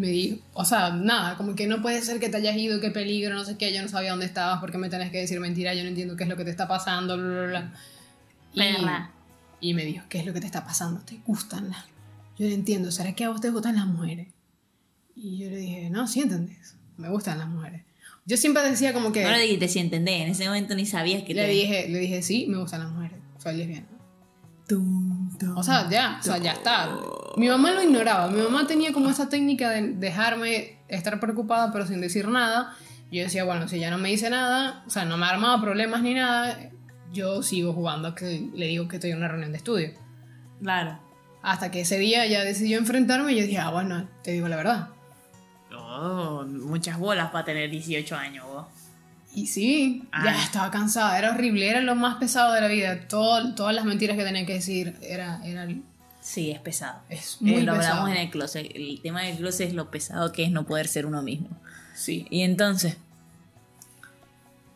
[0.00, 2.90] Me dijo, o sea, nada, como que no puede ser que te hayas ido, qué
[2.90, 5.74] peligro, no sé qué, yo no sabía dónde estabas, porque me tenés que decir mentira,
[5.74, 7.46] yo no entiendo qué es lo que te está pasando, bla, bla,
[8.78, 9.10] bla.
[9.60, 11.02] Y, y me dijo, ¿qué es lo que te está pasando?
[11.02, 11.84] ¿Te gustan las...?
[12.38, 14.28] Yo no entiendo, ¿será que a vos te gustan las mujeres?
[15.14, 17.82] Y yo le dije, no, sí entendés, me gustan las mujeres.
[18.24, 19.22] Yo siempre decía como que...
[19.22, 21.50] No le dijiste si entendés, en ese momento ni sabías que Le te.
[21.50, 23.18] dije, le dije, sí, me gustan las mujeres.
[23.36, 23.86] Soy lesbiana.
[25.54, 26.90] O sea, ya, o sea, ya está.
[27.36, 28.28] Mi mamá lo ignoraba.
[28.28, 32.74] Mi mamá tenía como esa técnica de dejarme estar preocupada pero sin decir nada.
[33.10, 35.60] Yo decía, bueno, si ya no me dice nada, o sea, no me ha armado
[35.60, 36.70] problemas ni nada,
[37.12, 39.90] yo sigo jugando que le digo que estoy en una reunión de estudio.
[40.62, 41.00] Claro.
[41.42, 44.56] Hasta que ese día ya decidió enfrentarme y yo dije, ah, bueno, te digo la
[44.56, 44.88] verdad.
[45.76, 48.66] Oh, muchas bolas para tener 18 años, vos.
[49.34, 53.06] Y sí, ya estaba cansada, era horrible, era lo más pesado de la vida.
[53.08, 55.68] Todo- todas las mentiras que tenía que decir era, era
[56.20, 57.00] Sí, es pesado.
[57.08, 58.00] es Eh, muy lo pesado.
[58.00, 58.70] hablamos en el closet.
[58.74, 61.48] El tema del closet es lo pesado que es no poder ser uno mismo.
[61.94, 62.26] Sí.
[62.30, 62.96] Y entonces,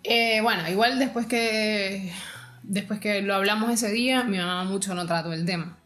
[0.04, 2.12] Eh, bueno, igual después que
[2.62, 5.76] después que lo hablamos ese día, mi mamá mucho no trató el tema.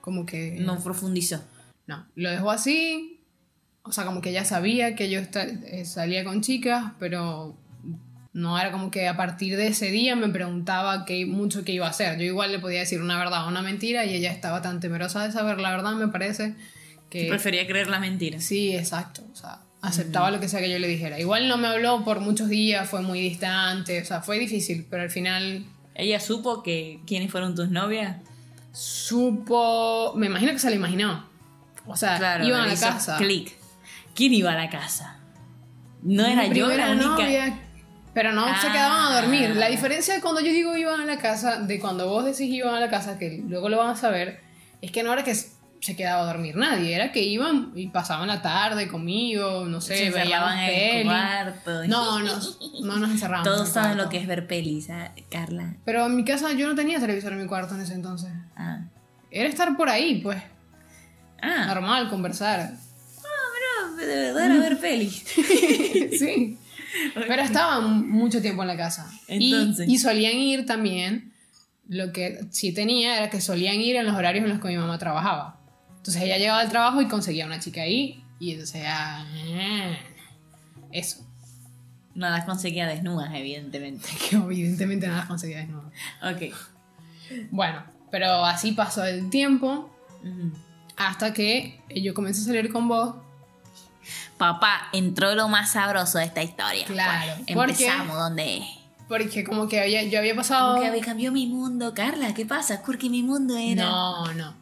[0.00, 1.42] Como que no profundizó.
[1.86, 3.20] no, lo dejó así.
[3.82, 7.56] O sea, como que ya sabía que yo eh, salía con chicas, pero
[8.32, 11.86] No era como que a partir de ese día me preguntaba qué, mucho qué iba
[11.86, 12.18] a hacer.
[12.18, 15.24] Yo igual le podía decir una verdad o una mentira y ella estaba tan temerosa
[15.24, 16.54] de saber la verdad, me parece,
[17.10, 17.26] que...
[17.28, 18.40] Prefería creer la mentira.
[18.40, 19.22] Sí, exacto.
[19.32, 21.18] O sea, aceptaba lo que sea que yo le dijera.
[21.18, 25.02] Igual no me habló por muchos días, fue muy distante, o sea, fue difícil, pero
[25.02, 25.64] al final
[25.94, 28.16] Ella supo que quiénes fueron tus novias.
[28.72, 30.12] supo...
[30.16, 31.26] Me imagino que se lo imaginó.
[31.86, 33.16] O sea, Claro, iban a la casa.
[33.16, 33.56] Clic.
[34.14, 35.18] ¿Quién iba a la casa?
[36.02, 37.06] No era yo la única.
[37.06, 37.58] novia,
[38.18, 39.50] pero no se quedaban a dormir.
[39.52, 39.54] Ah.
[39.54, 42.74] La diferencia de cuando yo digo iban a la casa, de cuando vos decís iban
[42.74, 44.40] a la casa, que luego lo van a saber,
[44.82, 48.26] es que no era que se quedaba a dormir nadie, era que iban y pasaban
[48.26, 51.86] la tarde conmigo, no sé, Se en el cuarto.
[51.86, 52.40] No, no,
[52.82, 53.46] no nos encerramos.
[53.46, 55.12] en Todos saben lo que es ver pelis, ¿ah?
[55.30, 55.76] Carla.
[55.84, 58.32] Pero en mi casa yo no tenía televisor en mi cuarto en ese entonces.
[58.56, 58.80] Ah.
[59.30, 60.42] Era estar por ahí, pues,
[61.40, 62.72] Ah, normal, conversar.
[63.96, 65.22] pero de verdad era ver pelis.
[66.18, 66.58] sí.
[67.14, 69.10] Pero estaban mucho tiempo en la casa.
[69.28, 69.88] Y- Entonces.
[69.88, 71.32] Y, solían ir también.
[71.88, 74.76] Lo que sí tenía era que solían ir en los horarios en los que mi
[74.76, 75.58] mamá trabajaba.
[75.96, 78.22] Entonces ella llegaba al trabajo y conseguía una chica ahí.
[78.40, 79.26] Y entonces ya.
[80.92, 81.26] Eso.
[82.14, 84.08] Nada conseguía desnudas, evidentemente.
[84.30, 85.90] Que evidentemente nada conseguía desnudo.
[86.22, 86.54] Ok.
[87.50, 89.90] Bueno, pero así pasó el tiempo.
[90.96, 93.14] Hasta que yo comencé a salir con vos.
[94.36, 96.84] Papá, entró lo más sabroso de esta historia.
[96.86, 98.62] Claro, Pues, empezamos donde
[99.08, 100.74] Porque como que había, yo había pasado.
[100.76, 102.34] Como que me cambió mi mundo, Carla.
[102.34, 102.82] ¿Qué pasa?
[102.84, 103.82] Porque mi mundo era.
[103.84, 104.54] No, no.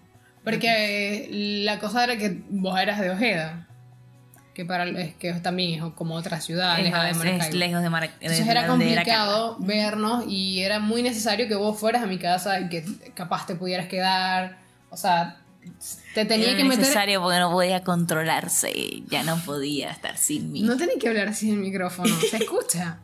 [0.45, 1.29] Porque
[1.65, 3.67] la cosa era que vos eras de Ojeda.
[4.55, 7.57] Que para es que también es como otra ciudad, Es, lejos de es Maracaibo.
[7.57, 8.23] lejos de Maracaibo.
[8.23, 12.69] Entonces era complicado vernos y era muy necesario que vos fueras a mi casa y
[12.71, 14.57] que capaz te pudieras quedar.
[14.89, 15.37] O sea,
[16.15, 16.79] te tenía Era que meter.
[16.81, 18.73] necesario porque no podía controlarse.
[19.09, 20.63] Ya no podía estar sin mí.
[20.63, 23.01] No tenés que hablar en el micrófono, se escucha.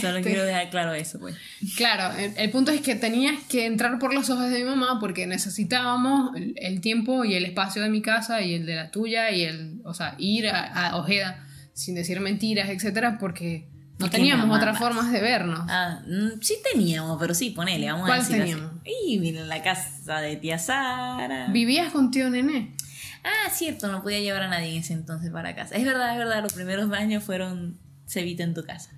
[0.00, 1.36] Solo Este, quiero dejar claro eso, pues.
[1.76, 4.98] Claro, el, el punto es que tenías que entrar por los ojos de mi mamá
[5.00, 8.90] porque necesitábamos el, el tiempo y el espacio de mi casa y el de la
[8.90, 10.60] tuya y el, o sea, ir a,
[10.90, 15.60] a Ojeda sin decir mentiras, etcétera, porque no teníamos mamá otras formas de vernos.
[15.68, 18.70] Ah, mm, sí teníamos, pero sí, ponele, vamos a ¿Cuál decirlo teníamos?
[18.80, 18.92] así.
[19.06, 21.48] Y mira, en la casa de tía Sara.
[21.52, 22.74] ¿Vivías con tío Nené?
[23.22, 25.74] Ah, cierto, no podía llevar a nadie en ese entonces para casa.
[25.76, 28.90] Es verdad, es verdad, los primeros años fueron Cevita en tu casa.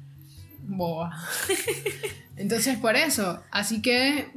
[0.62, 1.16] Boba.
[2.37, 3.40] Entonces, por eso.
[3.52, 4.32] Así que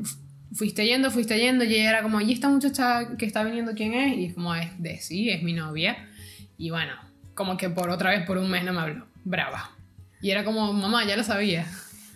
[0.54, 3.94] fuiste yendo, fuiste yendo, y ella era como, ¿y esta muchacha que está viniendo quién
[3.94, 4.16] es?
[4.18, 6.08] Y es como, es de sí, es mi novia.
[6.58, 6.94] Y bueno,
[7.34, 9.08] como que por otra vez por un mes no me habló.
[9.24, 9.72] Brava.
[10.22, 11.66] Y era como, mamá, ya lo sabía.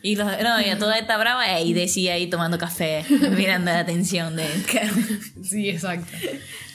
[0.02, 3.06] Y los, no, ella toda esta brava y decía ahí tomando café,
[3.38, 4.46] mirando la atención de.
[5.44, 6.12] Sí, exacto.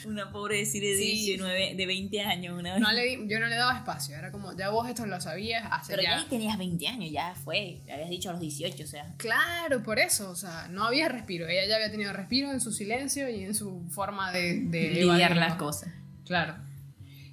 [0.05, 1.31] Una pobre decir Sí.
[1.33, 2.81] de, nueve- de 20 años una vez.
[2.81, 5.63] No le di- yo no le daba espacio, era como, ya vos esto lo sabías
[5.71, 6.17] hace Pero ya ya.
[6.19, 7.81] ahí tenías 20 años, ya fue.
[7.91, 9.13] Habías dicho a los 18, o sea.
[9.17, 11.47] Claro, por eso, o sea, no había respiro.
[11.47, 15.35] Ella ya había tenido respiro en su silencio y en su forma de, de lidiar
[15.35, 15.89] las cosas.
[16.25, 16.55] Claro.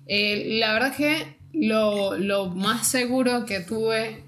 [0.07, 4.23] Eh, la verdad es que lo, lo más seguro que tuve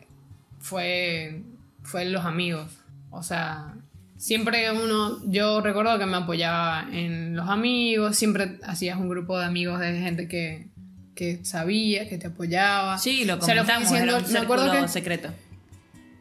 [0.60, 1.42] fue,
[1.82, 2.70] fue los amigos.
[3.10, 3.74] O sea,
[4.16, 9.44] siempre uno, yo recuerdo que me apoyaba en los amigos, siempre hacías un grupo de
[9.46, 10.68] amigos de gente que,
[11.14, 12.98] que sabía, que te apoyaba.
[12.98, 15.28] Sí, lo Se lo comentamos, diciendo- era un me acuerdo que- secreto.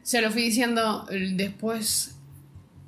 [0.04, 2.16] Se lo fui diciendo eh, después,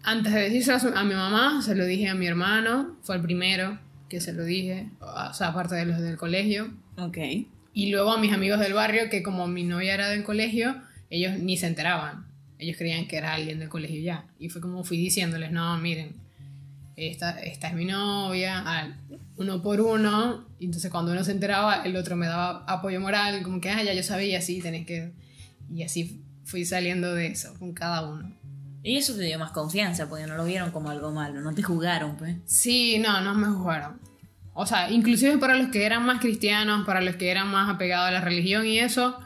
[0.03, 3.77] antes de decírselo a mi mamá, se lo dije a mi hermano, fue el primero
[4.07, 6.71] que se lo dije, o sea, aparte de los del colegio.
[6.97, 7.17] Ok.
[7.73, 10.75] Y luego a mis amigos del barrio, que como mi novia era del colegio,
[11.09, 12.27] ellos ni se enteraban.
[12.57, 14.25] Ellos creían que era alguien del colegio ya.
[14.39, 16.15] Y fue como fui diciéndoles, no, miren,
[16.97, 18.97] esta, esta es mi novia, al-
[19.37, 20.45] uno por uno.
[20.59, 23.81] Y entonces cuando uno se enteraba, el otro me daba apoyo moral, como que, ah,
[23.83, 25.13] ya yo sabía, sí, tenés que...
[25.73, 28.35] Y así fui saliendo de eso con cada uno.
[28.83, 31.61] Y eso te dio más confianza, porque no lo vieron como algo malo, no te
[31.63, 32.37] jugaron, pues.
[32.45, 33.99] Sí, no, no me jugaron.
[34.61, 38.09] O sea, inclusive para los que eran más cristianos, para los que eran más apegados
[38.09, 39.17] a la religión y eso,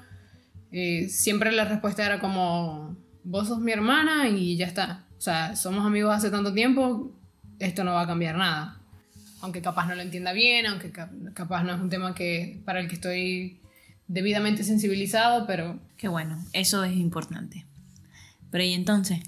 [0.71, 5.05] eh, siempre la respuesta era como, vos sos mi hermana y ya está.
[5.17, 7.11] O sea, somos amigos hace tanto tiempo,
[7.57, 8.79] esto no va a cambiar nada.
[9.41, 12.79] Aunque capaz no lo entienda bien, aunque cap- capaz no es un tema que para
[12.79, 13.59] el que estoy
[14.07, 17.65] debidamente sensibilizado, pero Qué bueno, eso es importante.
[18.51, 19.21] Pero y entonces,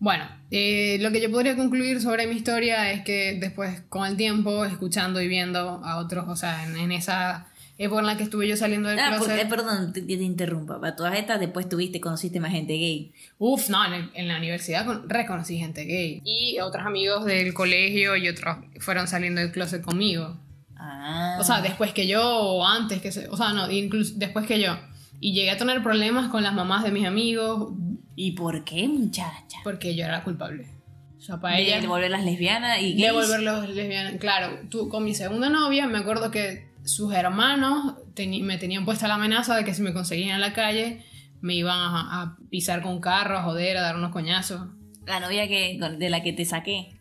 [0.00, 4.16] Bueno, eh, lo que yo podría concluir sobre mi historia es que después, con el
[4.16, 7.46] tiempo, escuchando y viendo a otros, o sea, en, en esa
[7.78, 9.48] época en la que estuve yo saliendo del ah, porque, closet.
[9.48, 10.80] perdón, te, te interrumpa.
[10.80, 13.12] Para todas estas, después tuviste, conociste más gente gay.
[13.38, 16.20] Uf, no, en, el- en la universidad con- reconocí gente gay.
[16.24, 20.36] Y otros amigos del colegio y otros fueron saliendo del closet conmigo.
[20.76, 21.38] Ah.
[21.40, 24.60] O sea, después que yo o antes que se, o sea, no, incluso después que
[24.60, 24.78] yo.
[25.20, 27.72] Y llegué a tener problemas con las mamás de mis amigos
[28.14, 29.58] ¿Y por qué, muchacha?
[29.64, 30.68] porque yo era la culpable.
[31.16, 31.80] O sea, para De ella...
[31.80, 33.12] devolverlas lesbianas y de gays.
[33.12, 34.14] volverlos lesbianas.
[34.20, 39.14] Claro, tú, con mi segunda novia me acuerdo que sus hermanos me tenían puesta la
[39.14, 41.04] amenaza de que si me conseguían en la calle
[41.40, 44.68] me iban a, a pisar con un carro, a joder, a dar unos coñazos.
[45.06, 46.97] La novia que, de la que te saqué.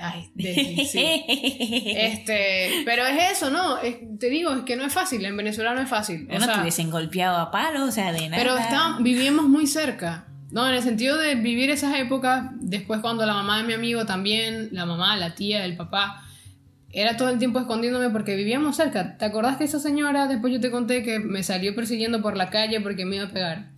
[0.00, 1.24] Ay, de- sí.
[1.96, 3.78] Este, pero es eso, ¿no?
[3.78, 6.26] Es- te digo, es que no es fácil, en Venezuela no es fácil.
[6.30, 8.42] O no sea, te hubiesen golpeado a palo, o sea, de nada.
[8.42, 10.26] pero estábamos- vivíamos muy cerca.
[10.50, 14.04] No, en el sentido de vivir esas épocas, después cuando la mamá de mi amigo
[14.04, 16.24] también, la mamá, la tía, el papá,
[16.92, 19.16] era todo el tiempo escondiéndome porque vivíamos cerca.
[19.16, 22.50] ¿Te acordás que esa señora, después yo te conté que me salió persiguiendo por la
[22.50, 23.68] calle porque me iba a pegar?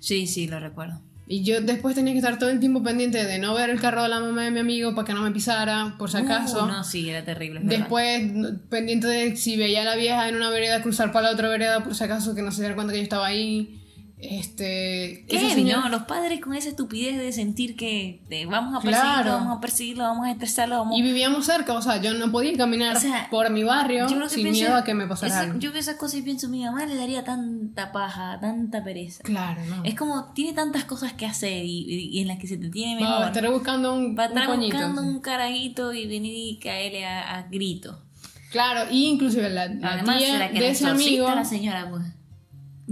[0.00, 1.00] Sí, sí, lo recuerdo.
[1.30, 4.02] Y yo después tenía que estar todo el tiempo pendiente de no ver el carro
[4.02, 6.64] de la mamá de mi amigo para que no me pisara, por si acaso.
[6.64, 7.60] Uh, no, sí, era terrible.
[7.62, 8.22] Después,
[8.70, 11.84] pendiente de si veía a la vieja en una vereda, cruzar para la otra vereda
[11.84, 13.77] por si acaso que no se diera cuenta que yo estaba ahí.
[14.20, 15.24] Este.
[15.28, 15.88] Qué señora- ¿no?
[15.90, 19.32] Los padres con esa estupidez de sentir que te vamos a perseguirlo, Claro.
[19.32, 22.56] vamos a perseguirlo, vamos a estresarlo, vamos Y vivíamos cerca, o sea, yo no podía
[22.56, 25.40] caminar O sea, por mi barrio que sin pienso- miedo a que me pasara esa-
[25.42, 25.58] algo.
[25.60, 29.22] Yo veo esas cosas y pienso, mi mamá le daría tanta paja, tanta pereza.
[29.22, 29.84] Claro, no.
[29.84, 32.70] Es como, tiene tantas cosas que hacer y, y- y en las que se te
[32.70, 33.26] tiene Va, mejor.
[33.28, 37.36] estaré buscando un, Va a un estar buscando un carajito y venir y caerle a,
[37.38, 38.02] a grito.
[38.50, 41.88] Claro, y inclusive la, la Además, tía será que de la ese amigo la señora,
[41.90, 42.02] pues.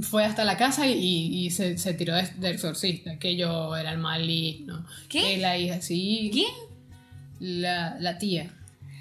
[0.02, 3.92] Fue hasta la casa y, y se, se tiró de, del exorcista, que yo era
[3.92, 4.85] el maligno.
[5.09, 5.20] ¿Qué?
[5.22, 6.30] Que la hija, sí.
[6.32, 6.52] ¿Quién?
[7.40, 8.50] La, la tía.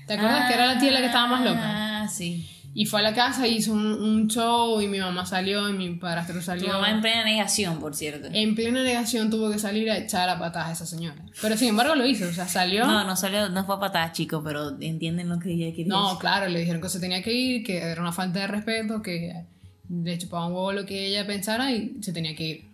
[0.08, 2.04] ¿Te acuerdas que era la tía la que estaba más loca?
[2.04, 2.48] Ah, sí.
[2.78, 5.90] Y fue a la casa, hizo un, un show y mi mamá salió y mi
[5.96, 6.68] padrastro Tu salió.
[6.68, 8.28] mamá en plena negación, por cierto.
[8.34, 11.16] En plena negación tuvo que salir a echar a patadas a esa señora.
[11.42, 12.86] Pero sin embargo lo hizo, o sea, salió.
[12.86, 16.20] No, no salió, no fue a patadas, chicos, pero entienden lo que ella quería No,
[16.20, 19.46] claro, le dijeron que se tenía que ir, que era una falta de respeto, que
[19.90, 22.66] le chupaba un huevo lo que ella pensara y se tenía que ir.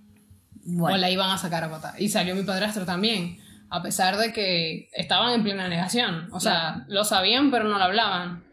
[0.63, 1.99] Bueno, O la iban a sacar a patada.
[1.99, 3.37] Y salió mi padrastro también,
[3.69, 6.27] a pesar de que estaban en plena negación.
[6.31, 8.43] O sea, lo sabían, pero no lo hablaban.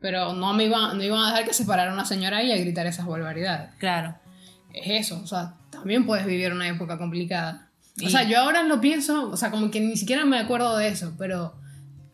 [0.00, 2.56] Pero no me iban, no iban a dejar que se parara una señora ahí a
[2.56, 3.70] gritar esas barbaridades.
[3.78, 4.16] claro.
[4.74, 7.68] Es eso, o sea, también puedes vivir una época complicada.
[8.02, 10.78] O Y- sea, yo ahora lo pienso, o sea, como que ni siquiera me acuerdo
[10.78, 11.54] de eso, pero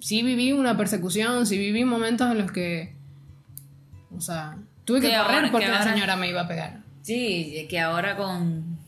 [0.00, 2.96] sí viví una persecución, sí viví momentos en los que,
[4.10, 4.58] o sea,
[4.88, 6.80] tuve que correr porque que la señora me iba a pegar.
[7.02, 8.78] Sí, que ahora con,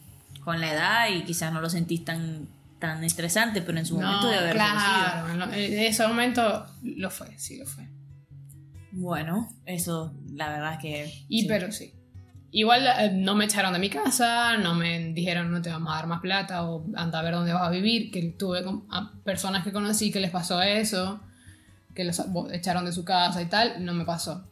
[0.44, 4.22] con la edad y quizás no lo sentís tan, tan estresante, pero en su momento
[4.22, 7.86] No, de haber claro, en, lo- en ese momento lo fue, sí lo fue.
[8.92, 11.24] Bueno, eso la verdad es que...
[11.28, 11.46] Y sí.
[11.48, 11.92] pero sí.
[12.52, 15.96] Igual eh, no me echaron de mi casa, no me dijeron no te vamos a
[15.96, 19.62] dar más plata o anda a ver dónde vas a vivir, que tuve a personas
[19.62, 21.20] que conocí que les pasó eso,
[21.94, 22.20] que los
[22.52, 24.49] echaron de su casa y tal, no me pasó.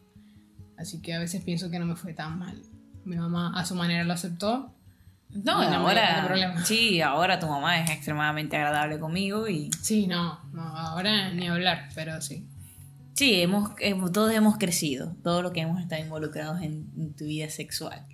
[0.79, 2.59] Así que a veces pienso que no me fue tan mal.
[3.05, 4.73] Mi mamá a su manera lo aceptó.
[5.29, 6.23] No, no ahora...
[6.25, 6.65] problema.
[6.65, 9.69] Sí, ahora tu mamá es extremadamente agradable conmigo y...
[9.81, 12.47] Sí, no, no, ahora ni hablar, pero sí.
[13.13, 17.25] Sí, hemos, hemos- todos hemos crecido, todos los que hemos estado involucrados en, en tu
[17.25, 18.05] vida sexual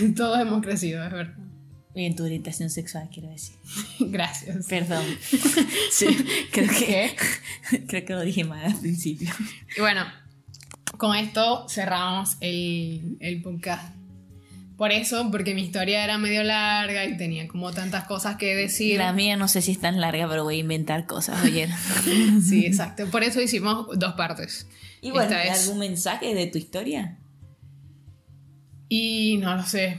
[0.16, 1.34] Todos hemos crecido, es verdad.
[1.94, 3.56] y en tu orientación sexual, quiero decir.
[4.00, 4.66] Gracias.
[4.66, 5.04] Perdón.
[5.92, 6.06] Sí,
[6.52, 7.16] creo que,
[7.70, 7.86] ¿Qué?
[7.86, 9.30] creo que lo dije mal al principio.
[9.76, 10.02] Y bueno,
[10.96, 13.94] con esto cerramos el, el podcast.
[14.76, 18.98] Por eso, porque mi historia era medio larga y tenía como tantas cosas que decir.
[18.98, 21.68] La mía no sé si es tan larga, pero voy a inventar cosas, oye.
[22.42, 23.06] Sí, exacto.
[23.06, 24.66] Por eso hicimos dos partes.
[25.00, 27.16] Y bueno, Esta vez- ¿algún mensaje de tu historia?
[28.88, 29.98] Y no lo sé.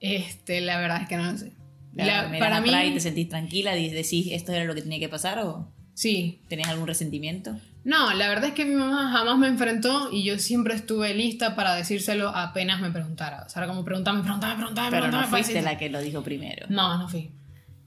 [0.00, 1.52] Este, la verdad es que no lo sé.
[1.94, 5.08] La- para mí, y te sentís tranquila y decís esto era lo que tenía que
[5.08, 6.38] pasar o sí.
[6.48, 7.56] tenés algún resentimiento.
[7.84, 11.54] No, la verdad es que mi mamá jamás me enfrentó y yo siempre estuve lista
[11.56, 13.44] para decírselo apenas me preguntara.
[13.44, 15.24] O sea, era como preguntame, preguntame, preguntame, Pero preguntame.
[15.24, 16.66] no fuiste la que lo dijo primero.
[16.68, 17.30] No, no fui.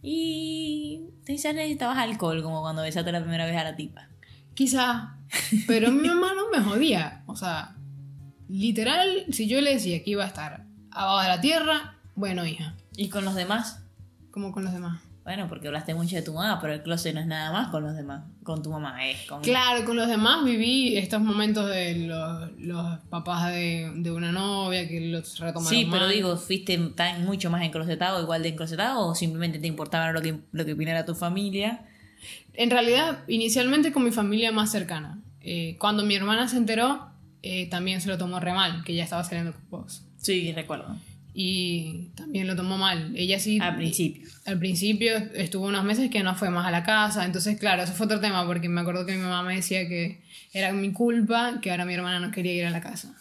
[0.02, 4.08] Y quizás necesitabas alcohol, como cuando besaste la primera vez a la tipa.
[4.54, 5.16] Quizá.
[5.68, 7.24] Pero mi mamá no me jodía.
[7.26, 7.76] O sea,
[8.48, 12.74] literal, si yo le decía que iba a estar abajo de la tierra, bueno, hija,
[12.96, 13.82] ¿Y con los demás?
[14.32, 15.02] como con los demás.
[15.24, 17.84] Bueno, porque hablaste mucho de tu mamá, pero el closet no es nada más con
[17.84, 18.24] los demás.
[18.44, 19.42] Con tu mamá, es con...
[19.42, 24.88] Claro, con los demás viví estos momentos de los, los papás de, de una novia
[24.88, 25.70] que los retomaron.
[25.70, 26.14] Sí, pero mal.
[26.14, 30.40] digo, ¿fuiste tan mucho más enclosetado, igual de enclosetado, o simplemente te importaba lo que,
[30.52, 31.82] lo que opinara tu familia?
[32.54, 35.20] En realidad, inicialmente con mi familia más cercana.
[35.42, 37.10] Eh, cuando mi hermana se enteró,
[37.44, 40.04] eh, también se lo tomó re mal, que ya estaba saliendo con vos.
[40.18, 40.96] Sí, recuerdo.
[41.42, 43.14] Y también lo tomó mal.
[43.16, 43.60] Ella sí.
[43.62, 44.28] Al principio.
[44.46, 47.24] Al principio estuvo unos meses que no fue más a la casa.
[47.24, 50.22] Entonces, claro, eso fue otro tema, porque me acuerdo que mi mamá me decía que
[50.52, 53.16] era mi culpa que ahora mi hermana no quería ir a la casa.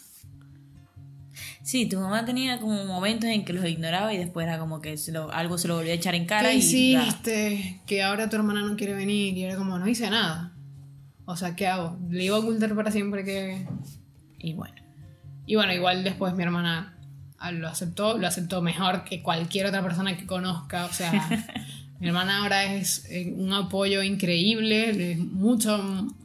[1.63, 4.97] Sí, tu mamá tenía como momentos en que los ignoraba y después era como que
[4.97, 7.81] se lo- algo se lo volvía a echar en cara ¿Qué y hiciste?
[7.87, 9.37] Que ahora tu hermana no quiere venir.
[9.39, 10.55] Y era como, no hice nada.
[11.25, 11.97] O sea, ¿qué hago?
[12.11, 13.65] Le iba a ocultar para siempre que.
[14.41, 14.75] y bueno.
[15.47, 16.98] Y bueno, igual después mi hermana
[17.53, 20.87] lo aceptó, lo aceptó mejor que cualquier otra persona que conozca.
[20.87, 21.13] O sea,
[22.01, 25.79] mi hermana ahora es eh, un apoyo increíble, es mucho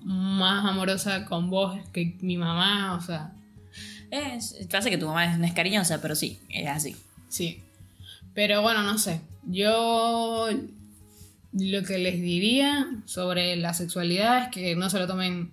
[0.03, 2.95] más amorosa con vos que mi mamá.
[2.95, 3.33] O sea,
[4.11, 6.95] Es, pasa que tu mamá no es cariñosa, pero sí, es así.
[7.29, 7.61] sí.
[8.33, 9.21] Pero bueno, no sé.
[9.45, 10.49] Yo
[11.53, 15.51] lo que les diría sobre la sexualidad es que no se lo tomen.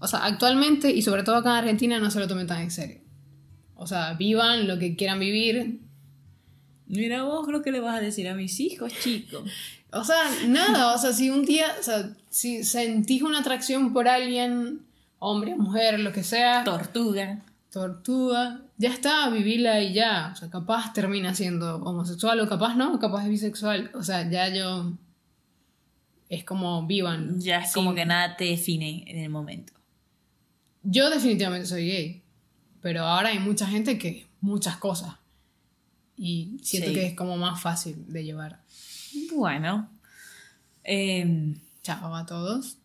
[0.00, 2.70] O sea, actualmente y sobre todo acá en Argentina no se lo tomen tan en
[2.70, 3.03] serio.
[3.76, 5.80] O sea, vivan lo que quieran vivir,
[6.86, 9.42] Mira vos, creo que le vas a decir a mis hijos, chicos.
[9.90, 14.08] O sea, nada, o sea, si un día, o sea, si sentís una atracción por
[14.08, 14.80] alguien,
[15.18, 17.42] hombre, mujer, lo que sea, Tortuga.
[17.70, 20.30] tortuga, ya está, vivila y ya.
[20.32, 23.90] O sea, capaz termina siendo homosexual o capaz no, capaz es bisexual.
[23.94, 24.92] O sea, ya yo.
[26.28, 27.40] Es como vivan.
[27.40, 29.72] Ya es como que nada te define en el momento.
[30.82, 32.23] Yo definitivamente soy gay,
[32.84, 35.14] pero ahora hay mucha gente que muchas cosas.
[36.18, 36.94] Y siento Sí.
[36.94, 38.60] que es como más fácil de llevar.
[39.34, 39.88] Bueno.
[40.82, 42.76] em, Chao a todos.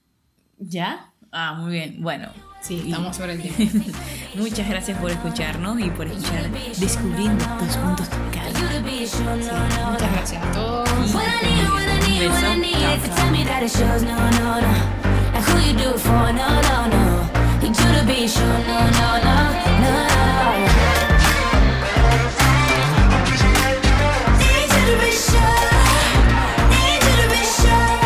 [0.58, 1.12] ¿Ya?
[1.34, 2.02] Ah, muy bien.
[2.02, 2.30] Bueno.
[2.62, 3.62] Sí, Y- estamos sobre el tiempo.
[4.36, 8.10] Muchas gracias por escucharnos y por escuchar Descubriendo tus puntos
[9.20, 10.90] no, no, Muchas gracias a todos.
[12.08, 12.24] Need
[15.82, 17.39] it, when I
[17.70, 19.38] need you to be sure, no, no, no,
[19.84, 19.96] no.
[24.40, 25.60] Need you to be sure,
[26.74, 27.98] need you to be sure.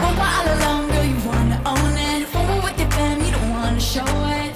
[0.00, 2.22] One part all alone, girl, you wanna own it.
[2.32, 4.10] When we're with your fam, you don't wanna show
[4.40, 4.54] it.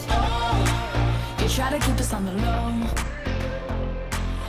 [1.42, 2.72] You try to keep us on the low.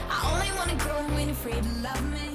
[0.08, 2.27] I only wanna grow when you're free to love me.